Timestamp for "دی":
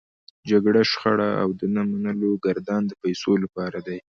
3.87-3.97